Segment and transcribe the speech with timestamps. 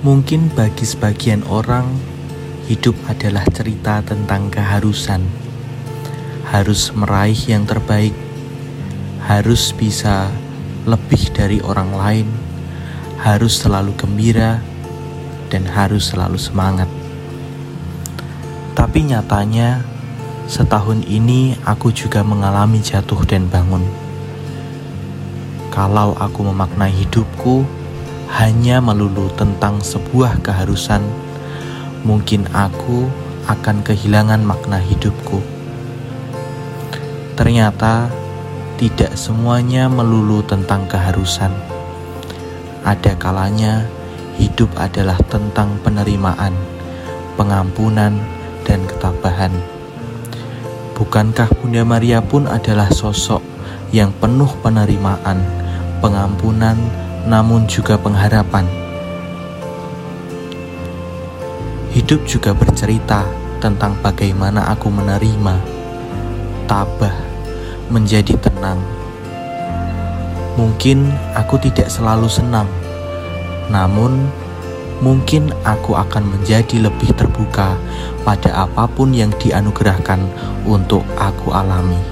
[0.00, 1.84] Mungkin bagi sebagian orang,
[2.64, 5.20] hidup adalah cerita tentang keharusan.
[6.48, 8.16] Harus meraih yang terbaik,
[9.28, 10.32] harus bisa
[10.88, 12.28] lebih dari orang lain,
[13.20, 14.64] harus selalu gembira,
[15.52, 16.88] dan harus selalu semangat.
[18.72, 19.84] Tapi nyatanya,
[20.48, 23.84] setahun ini aku juga mengalami jatuh dan bangun.
[25.68, 27.79] Kalau aku memaknai hidupku,
[28.30, 31.02] hanya melulu tentang sebuah keharusan,
[32.06, 33.10] mungkin aku
[33.50, 35.42] akan kehilangan makna hidupku.
[37.34, 38.06] Ternyata
[38.78, 41.52] tidak semuanya melulu tentang keharusan.
[42.86, 43.84] Ada kalanya
[44.40, 46.54] hidup adalah tentang penerimaan,
[47.36, 48.16] pengampunan,
[48.64, 49.52] dan ketabahan.
[50.96, 53.40] Bukankah Bunda Maria pun adalah sosok
[53.90, 55.40] yang penuh penerimaan,
[56.04, 56.76] pengampunan,
[57.28, 58.64] namun juga pengharapan.
[61.90, 63.26] Hidup juga bercerita
[63.58, 65.58] tentang bagaimana aku menerima,
[66.70, 67.16] tabah,
[67.90, 68.78] menjadi tenang.
[70.54, 72.68] Mungkin aku tidak selalu senang,
[73.68, 74.30] namun
[75.00, 77.74] mungkin aku akan menjadi lebih terbuka
[78.22, 80.20] pada apa pun yang dianugerahkan
[80.68, 82.09] untuk aku alami.